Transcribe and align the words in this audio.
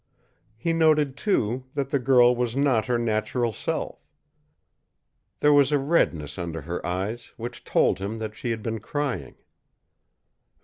He 0.57 0.73
noted, 0.73 1.15
too, 1.15 1.65
that 1.75 1.91
the 1.91 1.99
girl 1.99 2.35
was 2.35 2.55
not 2.55 2.87
her 2.87 2.97
natural 2.97 3.51
self. 3.51 4.03
There 5.41 5.53
was 5.53 5.71
a 5.71 5.77
redness 5.77 6.39
under 6.39 6.61
her 6.61 6.83
eyes 6.83 7.33
which 7.37 7.63
told 7.63 7.99
him 7.99 8.17
that 8.17 8.35
she 8.35 8.49
had 8.49 8.63
been 8.63 8.79
crying. 8.79 9.35